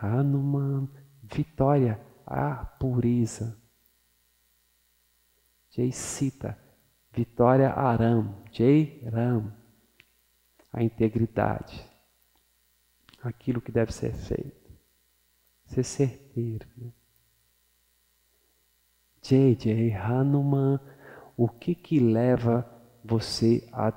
Hanuman, 0.01 0.89
vitória, 1.23 1.97
a 2.27 2.55
pureza. 2.55 3.57
Jai 5.71 5.93
Sita, 5.93 6.59
vitória 7.13 7.71
Aram, 7.71 8.35
Jai 8.51 8.99
Ram, 9.09 9.49
a 10.73 10.83
integridade, 10.83 11.94
aquilo 13.27 13.61
que 13.61 13.71
deve 13.71 13.91
ser 13.91 14.13
feito, 14.13 14.71
ser 15.65 15.83
certeiro. 15.83 16.67
Né? 16.77 16.91
Jai 19.21 19.91
Hanuman, 19.93 20.79
o 21.35 21.49
que 21.49 21.73
que 21.73 21.99
leva 21.99 22.69
você 23.03 23.67
a 23.71 23.91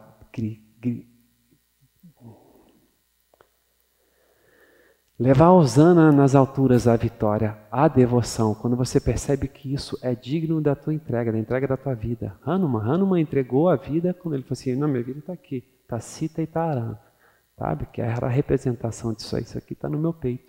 Levar 5.20 5.46
a 5.46 5.52
Osana 5.52 6.12
nas 6.12 6.36
alturas 6.36 6.84
da 6.84 6.94
vitória, 6.94 7.58
a 7.72 7.88
devoção, 7.88 8.54
quando 8.54 8.76
você 8.76 9.00
percebe 9.00 9.48
que 9.48 9.74
isso 9.74 9.98
é 10.00 10.14
digno 10.14 10.60
da 10.60 10.76
tua 10.76 10.94
entrega, 10.94 11.32
da 11.32 11.38
entrega 11.38 11.66
da 11.66 11.76
tua 11.76 11.92
vida. 11.92 12.38
Hanuman, 12.44 12.80
Hanuman 12.80 13.20
entregou 13.20 13.68
a 13.68 13.74
vida 13.74 14.14
quando 14.14 14.34
ele 14.34 14.44
falou 14.44 14.52
assim, 14.52 14.76
não, 14.76 14.86
minha 14.86 15.02
vida 15.02 15.18
está 15.18 15.32
aqui, 15.32 15.64
está 15.82 15.98
Sita 15.98 16.40
e 16.40 16.46
Taran, 16.46 16.96
sabe? 17.58 17.86
Que 17.86 18.00
era 18.00 18.26
a 18.26 18.30
representação 18.30 19.12
disso 19.12 19.36
aí, 19.36 19.42
isso 19.42 19.58
aqui 19.58 19.72
está 19.72 19.88
no 19.88 19.98
meu 19.98 20.12
peito. 20.12 20.48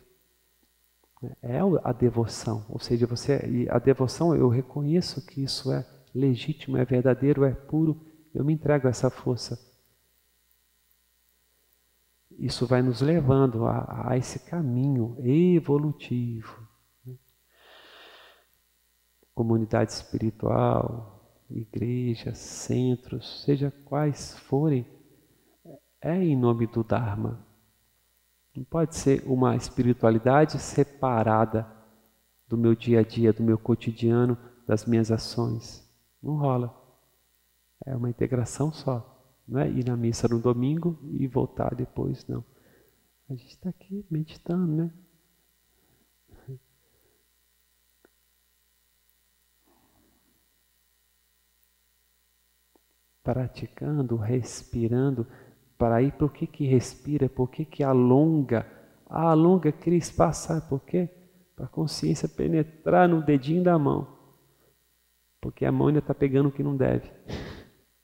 É 1.41 1.59
a 1.83 1.91
devoção, 1.91 2.65
ou 2.69 2.79
seja, 2.79 3.05
você, 3.05 3.67
a 3.69 3.77
devoção 3.77 4.33
eu 4.33 4.47
reconheço 4.47 5.25
que 5.25 5.43
isso 5.43 5.69
é 5.71 5.85
legítimo, 6.15 6.77
é 6.77 6.85
verdadeiro, 6.85 7.43
é 7.43 7.51
puro, 7.51 8.05
eu 8.33 8.45
me 8.45 8.53
entrego 8.53 8.87
a 8.87 8.89
essa 8.89 9.09
força 9.09 9.59
isso 12.39 12.65
vai 12.65 12.81
nos 12.81 13.01
levando 13.01 13.65
a, 13.65 14.11
a 14.11 14.17
esse 14.17 14.39
caminho 14.39 15.17
evolutivo. 15.19 16.65
Né? 17.05 17.15
Comunidade 19.35 19.91
espiritual, 19.91 21.43
igreja, 21.49 22.33
centros, 22.33 23.43
seja 23.43 23.71
quais 23.85 24.37
forem, 24.39 24.87
é 26.01 26.15
em 26.15 26.35
nome 26.35 26.67
do 26.67 26.83
Dharma. 26.83 27.45
Não 28.55 28.63
pode 28.63 28.95
ser 28.95 29.23
uma 29.25 29.55
espiritualidade 29.55 30.59
separada 30.59 31.67
do 32.47 32.57
meu 32.57 32.75
dia 32.75 32.99
a 32.99 33.03
dia, 33.03 33.31
do 33.31 33.43
meu 33.43 33.57
cotidiano, 33.57 34.37
das 34.65 34.85
minhas 34.85 35.11
ações. 35.11 35.87
Não 36.21 36.37
rola. 36.37 36.75
É 37.85 37.95
uma 37.95 38.09
integração 38.09 38.71
só. 38.71 39.15
Não 39.47 39.59
é 39.59 39.69
ir 39.69 39.85
na 39.85 39.95
missa 39.95 40.27
no 40.27 40.39
domingo 40.39 40.99
e 41.11 41.27
voltar 41.27 41.73
depois, 41.75 42.27
não. 42.27 42.43
A 43.29 43.33
gente 43.33 43.49
está 43.49 43.69
aqui 43.69 44.05
meditando, 44.09 44.67
né? 44.75 44.93
Praticando, 53.23 54.15
respirando, 54.15 55.27
para 55.79 55.95
aí, 55.95 56.11
por 56.11 56.33
que 56.33 56.45
que 56.45 56.67
respira, 56.67 57.29
por 57.29 57.49
que 57.49 57.63
que 57.63 57.81
alonga, 57.81 58.67
ah, 59.09 59.31
alonga, 59.31 59.71
Cris, 59.71 60.11
passar, 60.11 60.67
por 60.67 60.81
quê? 60.81 61.09
Para 61.55 61.65
a 61.65 61.69
consciência 61.69 62.27
penetrar 62.27 63.07
no 63.07 63.23
dedinho 63.23 63.63
da 63.63 63.79
mão, 63.79 64.05
porque 65.39 65.65
a 65.65 65.71
mão 65.71 65.87
ainda 65.87 65.99
está 65.99 66.13
pegando 66.13 66.49
o 66.49 66.51
que 66.51 66.61
não 66.61 66.75
deve. 66.75 67.09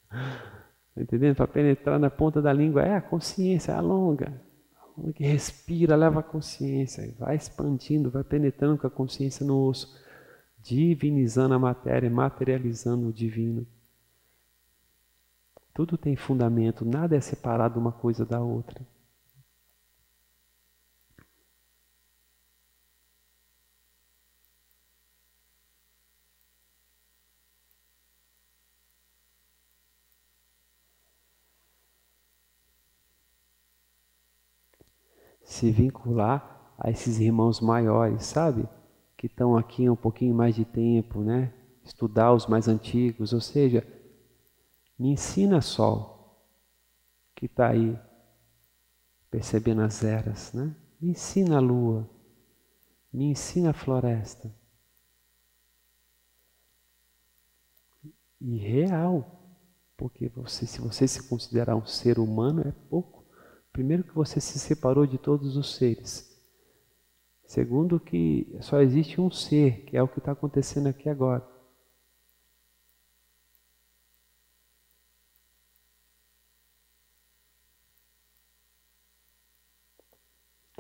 Tá 0.96 1.02
entendendo? 1.02 1.36
Para 1.36 1.48
penetrar 1.48 2.00
na 2.00 2.10
ponta 2.10 2.42
da 2.42 2.54
língua, 2.54 2.82
é 2.82 2.96
a 2.96 3.02
consciência, 3.02 3.76
alonga, 3.76 4.42
alonga, 4.82 5.12
que 5.12 5.26
respira, 5.26 5.94
leva 5.94 6.22
a 6.22 6.24
consciência, 6.24 7.14
vai 7.20 7.36
expandindo, 7.36 8.10
vai 8.10 8.24
penetrando 8.24 8.78
com 8.78 8.88
a 8.88 8.90
consciência 8.90 9.46
no 9.46 9.62
osso, 9.62 9.94
divinizando 10.62 11.54
a 11.54 11.60
matéria, 11.60 12.10
materializando 12.10 13.10
o 13.10 13.12
divino. 13.12 13.68
Tudo 15.76 15.98
tem 15.98 16.16
fundamento, 16.16 16.86
nada 16.86 17.18
é 17.18 17.20
separado 17.20 17.78
uma 17.78 17.92
coisa 17.92 18.26
da 18.26 18.40
outra. 18.40 18.82
Se 35.44 35.70
vincular 35.72 36.74
a 36.80 36.90
esses 36.90 37.20
irmãos 37.20 37.60
maiores, 37.60 38.24
sabe? 38.26 38.66
Que 39.18 39.28
estão 39.28 39.58
aqui 39.58 39.88
há 39.88 39.92
um 39.92 39.96
pouquinho 39.98 40.34
mais 40.34 40.56
de 40.56 40.64
tempo, 40.64 41.20
né? 41.20 41.52
Estudar 41.84 42.34
os 42.34 42.48
mais 42.48 42.70
antigos, 42.70 43.34
ou 43.34 43.42
seja, 43.42 43.86
me 44.98 45.10
ensina, 45.10 45.62
Sol, 45.62 46.42
que 47.36 47.46
está 47.46 47.70
aí 47.70 48.00
percebendo 49.30 49.82
as 49.82 50.04
eras, 50.04 50.54
né? 50.54 50.76
Me 51.00 51.10
ensina 51.10 51.60
lua, 51.60 52.10
me 53.12 53.26
ensina 53.26 53.74
floresta. 53.74 54.54
E 58.40 58.58
real, 58.58 59.46
porque 59.98 60.30
você, 60.30 60.66
se 60.66 60.80
você 60.80 61.08
se 61.08 61.28
considerar 61.28 61.76
um 61.76 61.86
ser 61.86 62.20
humano, 62.20 62.62
é 62.62 62.72
pouco. 62.90 63.26
Primeiro 63.72 64.04
que 64.04 64.16
você 64.16 64.40
se 64.40 64.58
separou 64.58 65.06
de 65.06 65.18
todos 65.18 65.58
os 65.58 65.76
seres. 65.76 66.34
Segundo 67.46 68.00
que 68.00 68.56
só 68.62 68.82
existe 68.82 69.20
um 69.20 69.30
ser, 69.30 69.84
que 69.86 69.98
é 69.98 70.02
o 70.02 70.08
que 70.08 70.20
está 70.20 70.32
acontecendo 70.32 70.88
aqui 70.88 71.10
agora. 71.10 71.55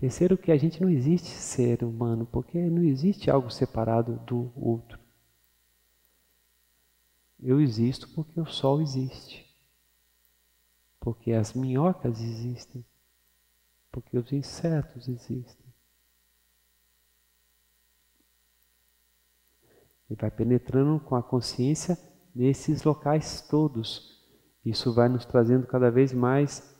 Terceiro, 0.05 0.37
que 0.37 0.51
a 0.51 0.57
gente 0.57 0.79
não 0.79 0.87
existe 0.87 1.29
ser 1.29 1.83
humano, 1.83 2.27
porque 2.27 2.59
não 2.69 2.83
existe 2.83 3.31
algo 3.31 3.49
separado 3.49 4.19
do 4.19 4.51
outro. 4.55 4.99
Eu 7.41 7.59
existo 7.59 8.07
porque 8.13 8.39
o 8.39 8.45
Sol 8.45 8.83
existe, 8.83 9.51
porque 10.99 11.31
as 11.31 11.55
minhocas 11.55 12.21
existem, 12.21 12.85
porque 13.91 14.15
os 14.15 14.31
insetos 14.31 15.07
existem. 15.07 15.65
E 20.07 20.13
vai 20.13 20.29
penetrando 20.29 20.99
com 20.99 21.15
a 21.15 21.23
consciência 21.23 21.97
nesses 22.35 22.83
locais 22.83 23.41
todos. 23.41 24.23
Isso 24.63 24.93
vai 24.93 25.09
nos 25.09 25.25
trazendo 25.25 25.65
cada 25.65 25.89
vez 25.89 26.13
mais 26.13 26.74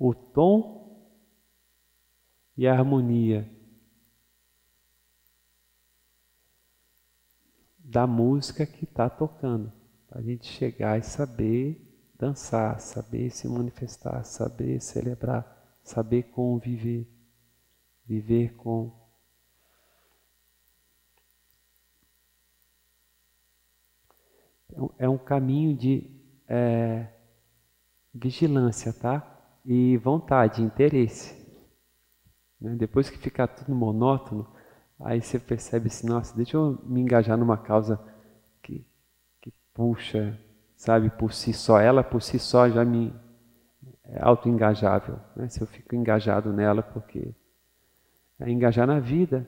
o 0.00 0.14
tom 0.14 0.98
e 2.56 2.66
a 2.66 2.72
harmonia 2.72 3.46
da 7.78 8.06
música 8.06 8.64
que 8.64 8.84
está 8.84 9.10
tocando, 9.10 9.70
para 10.08 10.20
a 10.20 10.22
gente 10.22 10.46
chegar 10.46 10.98
e 10.98 11.02
saber 11.02 11.86
dançar, 12.18 12.80
saber 12.80 13.28
se 13.30 13.46
manifestar, 13.46 14.24
saber 14.24 14.80
celebrar, 14.80 15.78
saber 15.84 16.22
conviver, 16.30 17.06
viver 18.06 18.54
com. 18.54 18.98
É 24.98 25.06
um 25.06 25.18
caminho 25.18 25.76
de 25.76 26.10
é, 26.48 27.06
vigilância, 28.14 28.94
tá? 28.94 29.29
E 29.64 29.96
vontade, 29.98 30.62
interesse. 30.62 31.34
Né? 32.60 32.74
Depois 32.76 33.10
que 33.10 33.18
ficar 33.18 33.48
tudo 33.48 33.74
monótono, 33.74 34.46
aí 34.98 35.20
você 35.20 35.38
percebe 35.38 35.88
assim, 35.88 36.06
nossa, 36.06 36.36
deixa 36.36 36.56
eu 36.56 36.78
me 36.84 37.00
engajar 37.00 37.36
numa 37.36 37.56
causa 37.56 38.00
que, 38.62 38.86
que 39.40 39.52
puxa, 39.72 40.38
sabe, 40.76 41.10
por 41.10 41.32
si 41.32 41.52
só. 41.52 41.80
Ela 41.80 42.02
por 42.02 42.22
si 42.22 42.38
só 42.38 42.68
já 42.68 42.84
me 42.84 43.12
é 44.12 44.18
autoengajável. 44.20 45.18
Né? 45.36 45.48
Se 45.48 45.60
eu 45.60 45.66
fico 45.66 45.94
engajado 45.94 46.52
nela, 46.52 46.82
porque 46.82 47.32
é 48.40 48.50
engajar 48.50 48.86
na 48.86 48.98
vida, 48.98 49.46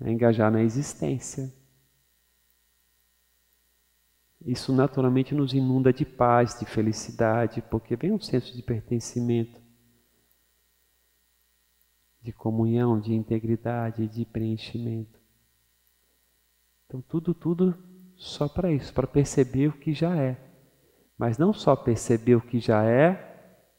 é 0.00 0.10
engajar 0.10 0.50
na 0.50 0.62
existência. 0.62 1.52
Isso 4.44 4.74
naturalmente 4.74 5.34
nos 5.34 5.54
inunda 5.54 5.92
de 5.92 6.04
paz, 6.04 6.58
de 6.58 6.66
felicidade, 6.66 7.62
porque 7.62 7.96
vem 7.96 8.12
um 8.12 8.20
senso 8.20 8.54
de 8.54 8.62
pertencimento, 8.62 9.58
de 12.20 12.30
comunhão, 12.32 13.00
de 13.00 13.14
integridade, 13.14 14.06
de 14.06 14.24
preenchimento. 14.26 15.18
Então, 16.86 17.00
tudo, 17.00 17.32
tudo 17.32 17.74
só 18.16 18.46
para 18.46 18.70
isso, 18.70 18.92
para 18.92 19.06
perceber 19.06 19.68
o 19.68 19.72
que 19.72 19.94
já 19.94 20.14
é. 20.14 20.38
Mas 21.16 21.38
não 21.38 21.52
só 21.54 21.74
perceber 21.74 22.34
o 22.34 22.40
que 22.40 22.60
já 22.60 22.84
é, 22.84 23.32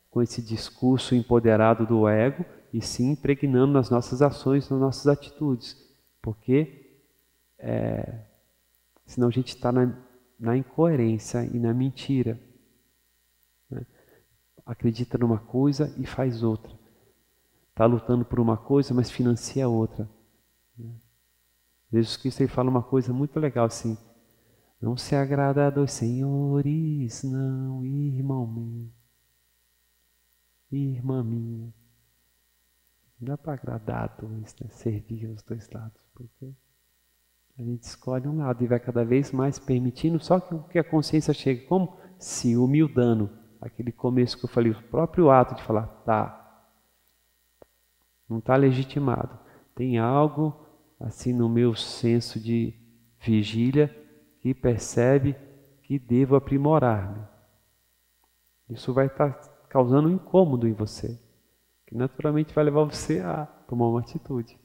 com 0.10 0.22
esse 0.22 0.42
discurso 0.42 1.14
empoderado 1.14 1.86
do 1.86 2.08
ego, 2.08 2.44
e 2.74 2.82
sim 2.82 3.12
impregnando 3.12 3.74
nas 3.74 3.90
nossas 3.90 4.22
ações, 4.22 4.70
nas 4.70 4.80
nossas 4.80 5.08
atitudes. 5.08 5.78
Porque 6.22 7.00
é, 7.60 8.22
senão 9.06 9.28
a 9.28 9.32
gente 9.32 9.50
está 9.50 9.72
na 9.72 10.05
na 10.40 10.56
incoerência 10.56 11.46
e 11.46 11.60
na 11.60 11.74
mentira. 11.74 12.40
Né? 13.70 13.86
Acredita 14.66 15.18
numa 15.18 15.40
coisa 15.40 15.94
e 15.98 16.06
faz 16.06 16.44
outra. 16.44 16.72
Está 17.70 17.86
lutando 17.86 18.24
por 18.24 18.40
uma 18.40 18.58
coisa, 18.58 18.94
mas 18.94 19.12
financia 19.12 19.68
outra. 19.68 20.10
Né? 20.78 20.94
Jesus 21.92 22.18
Cristo 22.18 22.42
ele 22.42 22.50
fala 22.50 22.70
uma 22.70 22.84
coisa 22.84 23.14
muito 23.14 23.40
legal 23.40 23.66
assim. 23.66 23.98
Não 24.82 24.98
se 24.98 25.16
agrada 25.16 25.72
dos 25.72 25.92
senhores, 25.92 27.24
não, 27.24 27.86
irmão 27.86 28.46
meu, 28.46 28.92
irmã 30.72 31.24
minha. 31.24 31.74
Não 33.20 33.28
dá 33.28 33.38
para 33.38 33.54
agradar 33.54 34.18
dois, 34.20 34.56
né? 34.60 34.68
servir 34.70 35.28
os 35.30 35.42
dois 35.42 35.70
lados, 35.70 36.02
porque 36.14 36.54
a 37.58 37.64
gente 37.64 37.84
escolhe 37.84 38.28
um 38.28 38.38
lado 38.38 38.64
e 38.64 38.68
vai 38.68 38.80
cada 38.80 39.06
vez 39.06 39.32
mais 39.32 39.58
permitindo, 39.58 40.20
só 40.20 40.40
que 40.40 40.78
a 40.78 40.84
consciência 40.84 41.34
chega 41.34 41.66
como 41.68 41.98
se 42.20 42.58
humildando. 42.58 43.30
Aquele 43.62 43.92
começo 43.92 44.38
que 44.38 44.46
eu 44.46 44.50
falei, 44.50 44.72
o 44.72 44.84
próprio 44.84 45.30
ato 45.30 45.56
de 45.56 45.64
falar, 45.64 45.88
tá, 46.06 46.68
não 48.30 48.40
está 48.40 48.56
legitimado. 48.56 49.40
Tem 49.74 49.98
algo 49.98 50.54
assim 51.00 51.32
no 51.32 51.48
meu 51.48 51.76
senso 51.76 52.40
de 52.40 52.74
vigília 53.20 53.88
que 54.42 54.54
percebe 54.54 55.36
que 55.84 55.98
devo 55.98 56.36
aprimorar-me. 56.36 57.24
Isso 58.70 58.94
vai 58.94 59.08
estar 59.08 59.32
tá 59.32 59.50
causando 59.70 60.10
um 60.10 60.14
incômodo 60.14 60.68
em 60.68 60.74
você, 60.74 61.20
que 61.88 61.96
naturalmente 61.96 62.54
vai 62.54 62.66
levar 62.66 62.84
você 62.84 63.20
a 63.20 63.46
tomar 63.46 63.88
uma 63.88 64.02
atitude. 64.02 64.60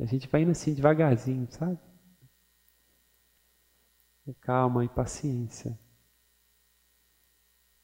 E 0.00 0.02
a 0.02 0.06
gente 0.06 0.26
vai 0.28 0.40
indo 0.40 0.52
assim 0.52 0.72
devagarzinho, 0.72 1.46
sabe? 1.50 1.78
Com 4.24 4.32
calma 4.32 4.82
e 4.82 4.88
paciência. 4.88 5.78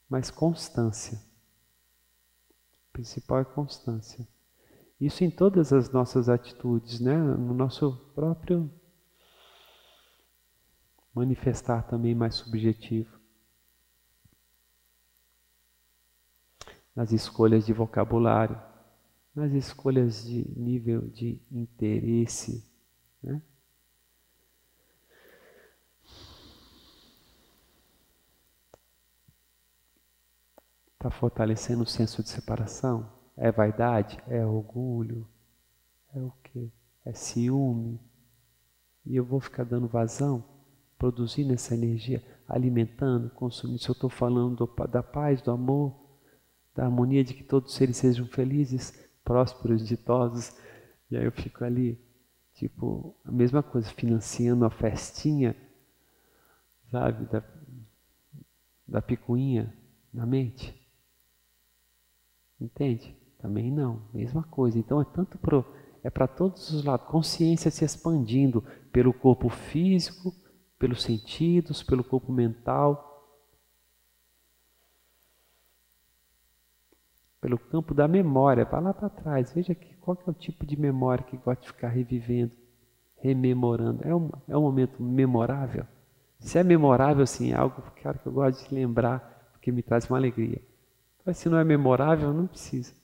Mas 0.09 0.31
constância. 0.31 1.21
O 2.89 2.93
principal 2.95 3.41
é 3.41 3.45
constância. 3.45 4.27
Isso 4.99 5.25
em 5.25 5.31
todas 5.31 5.75
as 5.75 5.91
nossas 5.91 6.31
atitudes, 6.31 7.01
né? 7.01 7.15
No 7.15 7.53
nosso 7.53 7.95
próprio 8.15 8.73
manifestar 11.15 11.83
também 11.83 12.15
mais 12.15 12.37
subjetivo. 12.37 13.21
Nas 16.95 17.13
escolhas 17.13 17.67
de 17.67 17.75
vocabulário 17.75 18.59
nas 19.37 19.53
escolhas 19.53 20.25
de 20.25 20.49
nível 20.59 21.03
de 21.03 21.39
interesse. 21.53 22.67
Né? 23.23 23.43
Está 30.95 31.11
fortalecendo 31.11 31.83
o 31.83 31.87
senso 31.87 32.23
de 32.23 32.31
separação? 32.31 33.13
É 33.37 33.53
vaidade? 33.53 34.19
É 34.27 34.45
orgulho? 34.45 35.29
É 36.15 36.19
o 36.19 36.33
quê? 36.43 36.73
É 37.05 37.13
ciúme? 37.13 38.01
E 39.05 39.15
eu 39.15 39.25
vou 39.25 39.39
ficar 39.39 39.65
dando 39.65 39.87
vazão, 39.87 40.43
produzindo 40.99 41.53
essa 41.53 41.75
energia, 41.75 42.25
alimentando, 42.49 43.29
consumindo. 43.31 43.79
Se 43.79 43.91
eu 43.91 43.93
estou 43.93 44.09
falando 44.09 44.67
do, 44.67 44.87
da 44.87 45.03
paz, 45.03 45.43
do 45.43 45.51
amor, 45.51 45.95
da 46.75 46.85
harmonia, 46.87 47.23
de 47.23 47.35
que 47.35 47.45
todos 47.45 47.71
os 47.71 47.77
seres 47.77 47.99
sejam 47.99 48.27
felizes, 48.27 49.06
prósperos, 49.27 49.85
ditosos, 49.85 50.57
e 51.11 51.17
aí 51.17 51.25
eu 51.25 51.33
fico 51.33 51.65
ali, 51.65 52.01
tipo, 52.55 53.15
a 53.25 53.33
mesma 53.33 53.61
coisa, 53.61 53.91
financiando 53.91 54.65
a 54.65 54.71
festinha, 54.71 55.55
sabe, 56.91 57.27
da, 57.27 57.43
da 58.87 59.03
picuinha 59.03 59.77
na 60.15 60.25
mente. 60.25 60.75
Entende? 62.61 63.15
Também 63.39 63.71
não, 63.71 64.09
mesma 64.15 64.45
coisa. 64.45 64.79
Então 64.79 65.01
é 65.01 65.05
tanto 65.05 65.37
pro, 65.39 65.65
é 66.05 66.09
para 66.09 66.29
todos 66.29 66.71
os 66.71 66.85
lados, 66.85 67.09
consciência 67.09 67.71
se 67.71 67.85
expandindo 67.85 68.65
pelo 68.93 69.13
corpo 69.13 69.49
físico, 69.49 70.33
pelos 70.79 71.03
sentidos, 71.03 71.83
pelo 71.83 72.05
corpo 72.05 72.33
mental, 72.33 73.16
pelo 77.41 77.59
campo 77.59 77.95
da 77.95 78.09
memória. 78.09 78.65
Vá 78.65 78.79
lá 78.81 78.93
para 78.95 79.09
trás, 79.09 79.53
veja 79.53 79.73
aqui 79.73 79.95
qual 79.97 80.17
que 80.17 80.29
é 80.29 80.31
o 80.31 80.35
tipo 80.35 80.65
de 80.65 80.79
memória 80.79 81.25
que 81.25 81.37
gosta 81.37 81.63
de 81.63 81.69
ficar 81.69 81.89
revivendo, 81.89 82.53
rememorando. 83.19 84.07
É 84.07 84.15
um, 84.15 84.31
é 84.49 84.57
um 84.57 84.63
momento 84.63 85.03
memorável? 85.03 85.87
Se 86.39 86.59
é 86.59 86.63
memorável, 86.63 87.27
sim, 87.27 87.53
é 87.53 87.57
algo 87.57 87.83
que 87.93 88.07
eu 88.07 88.33
gosto 88.33 88.69
de 88.69 88.75
lembrar, 88.75 89.51
porque 89.53 89.73
me 89.73 89.83
traz 89.83 90.09
uma 90.09 90.19
alegria. 90.19 90.63
Mas 91.25 91.39
se 91.39 91.49
não 91.49 91.59
é 91.59 91.65
memorável, 91.65 92.33
não 92.33 92.47
precisa. 92.47 92.95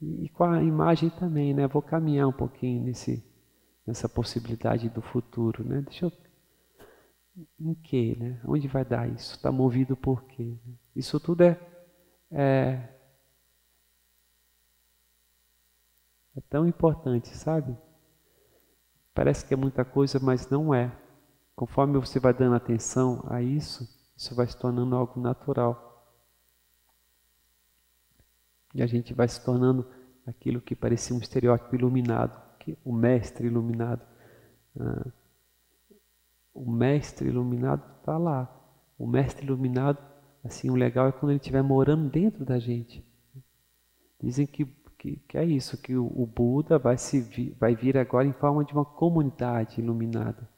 E 0.00 0.28
com 0.30 0.44
a 0.44 0.62
imagem 0.62 1.10
também, 1.10 1.52
né? 1.52 1.66
Vou 1.66 1.82
caminhar 1.82 2.28
um 2.28 2.32
pouquinho 2.32 2.84
nesse, 2.84 3.24
nessa 3.86 4.08
possibilidade 4.08 4.88
do 4.88 5.02
futuro, 5.02 5.64
né? 5.64 5.82
Deixa 5.82 6.06
eu... 6.06 6.12
Em 7.60 7.74
que, 7.74 8.16
né? 8.18 8.40
Onde 8.44 8.66
vai 8.66 8.84
dar 8.84 9.08
isso? 9.08 9.36
Está 9.36 9.52
movido 9.52 9.96
por 9.96 10.24
quê? 10.24 10.56
Isso 10.94 11.20
tudo 11.20 11.42
é, 11.42 11.60
é, 12.30 12.88
é 16.36 16.40
tão 16.48 16.66
importante, 16.66 17.28
sabe? 17.36 17.76
Parece 19.14 19.44
que 19.44 19.54
é 19.54 19.56
muita 19.56 19.84
coisa, 19.84 20.18
mas 20.20 20.48
não 20.48 20.74
é. 20.74 20.96
Conforme 21.54 21.98
você 21.98 22.18
vai 22.20 22.32
dando 22.32 22.54
atenção 22.54 23.24
a 23.28 23.42
isso, 23.42 23.88
isso 24.16 24.34
vai 24.34 24.46
se 24.46 24.56
tornando 24.56 24.96
algo 24.96 25.20
natural. 25.20 25.84
E 28.74 28.82
a 28.82 28.86
gente 28.86 29.14
vai 29.14 29.28
se 29.28 29.44
tornando 29.44 29.88
aquilo 30.26 30.60
que 30.60 30.76
parecia 30.76 31.16
um 31.16 31.20
estereótipo 31.20 31.74
iluminado, 31.74 32.40
que 32.58 32.76
o 32.84 32.92
mestre 32.92 33.46
iluminado. 33.46 34.02
Ah, 34.78 35.06
o 36.66 36.70
mestre 36.70 37.28
iluminado 37.28 37.82
está 37.98 38.16
lá. 38.16 38.54
O 38.98 39.06
mestre 39.06 39.46
iluminado, 39.46 39.98
assim, 40.44 40.70
o 40.70 40.74
legal 40.74 41.08
é 41.08 41.12
quando 41.12 41.30
ele 41.30 41.40
estiver 41.40 41.62
morando 41.62 42.10
dentro 42.10 42.44
da 42.44 42.58
gente. 42.58 43.06
Dizem 44.20 44.46
que, 44.46 44.64
que, 44.98 45.16
que 45.28 45.38
é 45.38 45.44
isso, 45.44 45.80
que 45.80 45.96
o, 45.96 46.06
o 46.06 46.26
Buda 46.26 46.78
vai, 46.78 46.98
se 46.98 47.20
vi, 47.20 47.56
vai 47.58 47.76
vir 47.76 47.96
agora 47.96 48.26
em 48.26 48.32
forma 48.32 48.64
de 48.64 48.72
uma 48.72 48.84
comunidade 48.84 49.80
iluminada 49.80 50.48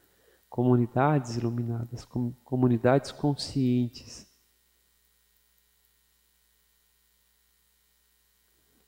comunidades 0.51 1.37
iluminadas, 1.37 2.05
comunidades 2.43 3.09
conscientes, 3.09 4.29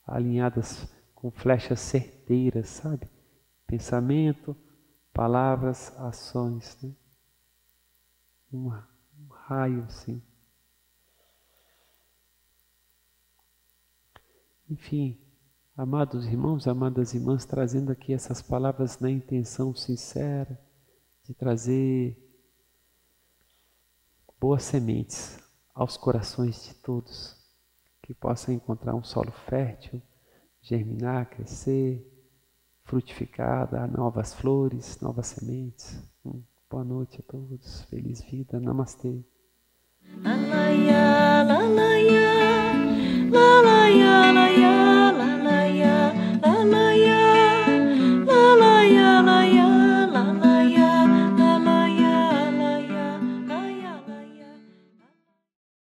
alinhadas 0.06 0.94
com 1.16 1.32
flechas 1.32 1.80
certeiras, 1.80 2.68
sabe? 2.68 3.08
Pensamento, 3.66 4.54
palavras, 5.14 5.98
ações, 5.98 6.78
né? 6.84 6.92
Um, 8.56 8.72
raio 9.30 9.84
assim. 9.84 10.22
Enfim, 14.70 15.20
amados 15.76 16.26
irmãos, 16.26 16.68
amadas 16.68 17.14
irmãs, 17.14 17.46
trazendo 17.46 17.92
aqui 17.92 18.14
essas 18.14 18.42
palavras 18.42 19.00
na 19.00 19.10
intenção 19.10 19.76
sincera 19.76 20.60
de 21.24 21.34
trazer 21.34 22.18
boas 24.40 24.64
sementes 24.64 25.40
aos 25.74 25.98
corações 25.98 26.64
de 26.64 26.74
todos, 26.76 27.36
que 28.02 28.14
possam 28.14 28.54
encontrar 28.54 28.96
um 28.96 29.04
solo 29.04 29.32
fértil, 29.32 30.02
germinar, 30.62 31.30
crescer, 31.30 32.06
frutificar, 32.84 33.70
dar 33.70 33.88
novas 33.88 34.34
flores, 34.34 35.00
novas 35.00 35.28
sementes. 35.28 36.02
Boa 36.74 36.84
noite 36.84 37.20
a 37.20 37.32
todos, 37.32 37.84
feliz 37.84 38.24
vida, 38.24 38.60
namastê. 38.60 39.24
Alaya, 40.26 41.42
alaya. 41.42 42.23